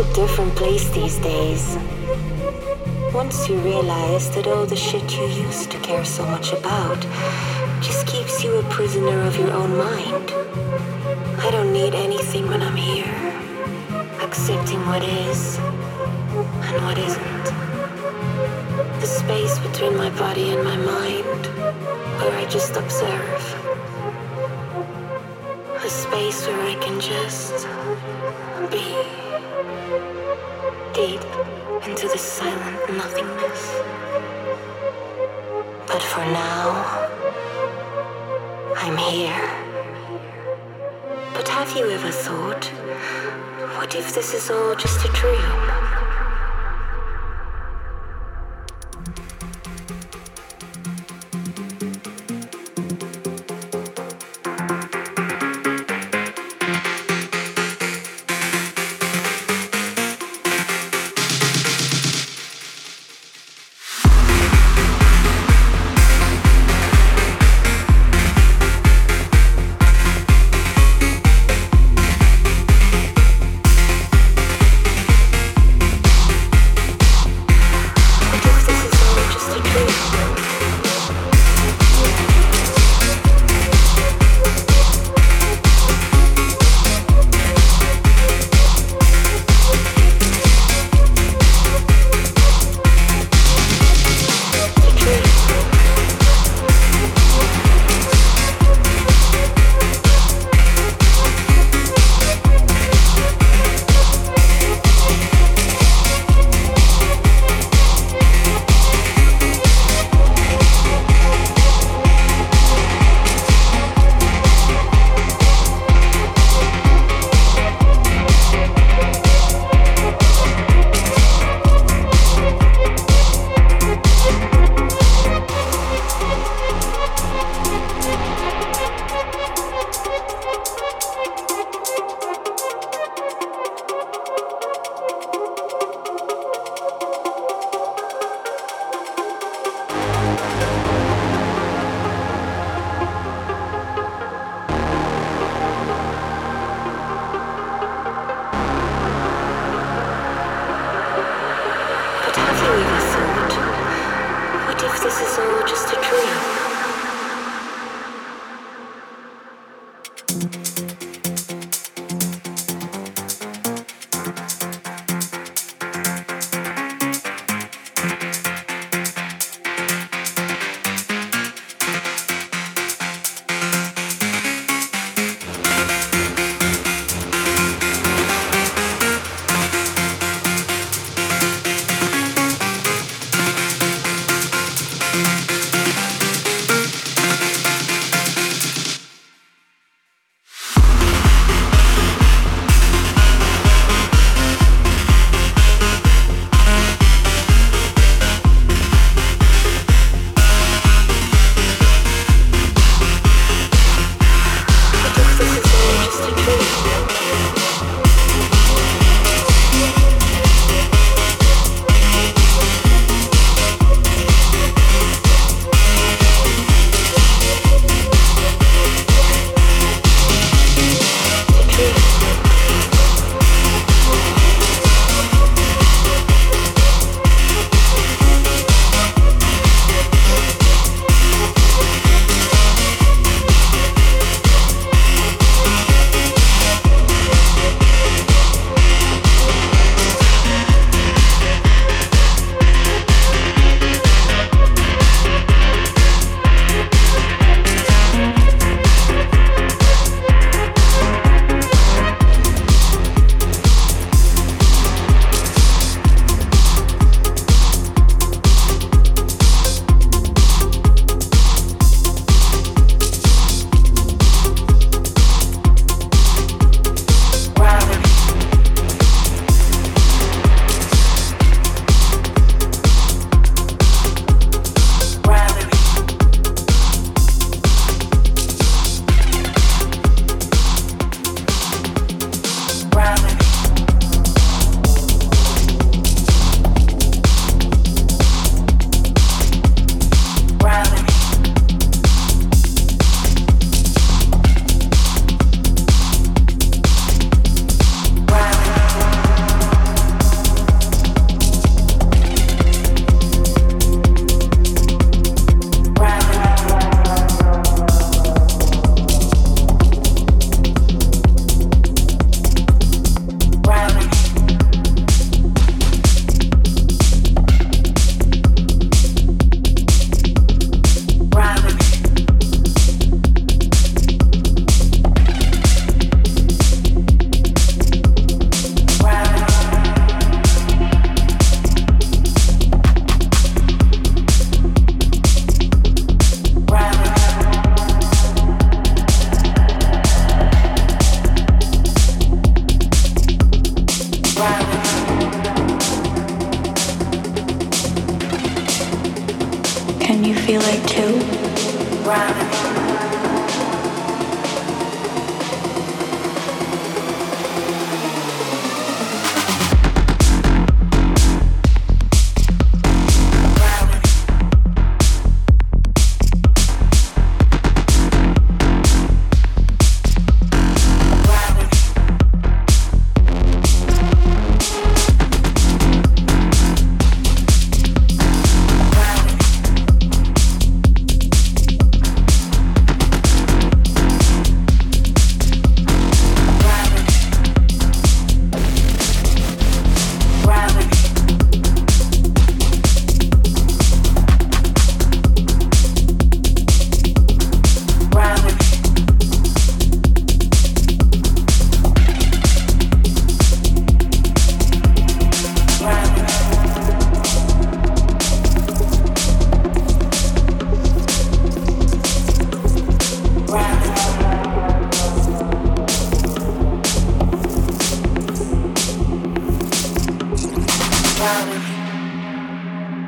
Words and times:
a 0.00 0.14
different 0.14 0.54
place 0.56 0.88
these 0.90 1.18
days. 1.18 1.76
Once 3.12 3.50
you 3.50 3.56
realize 3.58 4.30
that 4.34 4.46
all 4.46 4.64
the 4.64 4.76
shit 4.76 5.14
you 5.14 5.26
used 5.26 5.70
to 5.70 5.78
care 5.80 6.06
so 6.06 6.24
much 6.24 6.52
about 6.52 6.98
just 7.82 8.06
keeps 8.06 8.42
you 8.42 8.56
a 8.56 8.62
prisoner 8.70 9.20
of 9.26 9.36
your 9.36 9.50
own 9.52 9.76
mind. 9.76 10.30
I 11.46 11.50
don't 11.50 11.70
need 11.74 11.94
anything 11.94 12.48
when 12.48 12.62
I'm 12.62 12.76
here, 12.76 13.14
accepting 14.22 14.80
what 14.86 15.02
is 15.02 15.58
and 15.58 16.76
what 16.84 16.96
isn't. 16.96 17.46
The 19.00 19.06
space 19.06 19.58
between 19.58 19.98
my 19.98 20.08
body 20.18 20.48
and 20.54 20.64
my 20.64 20.78
mind, 20.78 21.42
where 22.20 22.38
I 22.38 22.46
just 22.48 22.74
observe. 22.74 23.42
A 25.84 25.90
space 25.90 26.46
where 26.46 26.62
I 26.72 26.74
can 26.76 26.98
just 27.00 27.66
be 28.70 29.29
into 31.00 32.08
the 32.08 32.18
silent 32.18 32.94
nothingness. 32.94 33.72
But 35.86 36.02
for 36.02 36.20
now, 36.26 37.08
I'm 38.76 38.98
here. 38.98 39.50
But 41.32 41.48
have 41.48 41.74
you 41.74 41.90
ever 41.90 42.10
thought, 42.10 42.66
what 43.78 43.94
if 43.94 44.14
this 44.14 44.34
is 44.34 44.50
all 44.50 44.74
just 44.74 45.02
a 45.06 45.08
dream? 45.08 45.79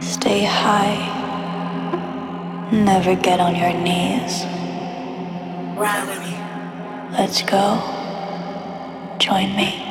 Stay 0.01 0.45
high. 0.45 0.99
Never 2.71 3.15
get 3.17 3.41
on 3.41 3.57
your 3.57 3.73
knees. 3.73 4.45
Let's 7.13 7.43
go. 7.43 7.81
Join 9.19 9.57
me. 9.57 9.82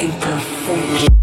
imperfect. 0.00 1.17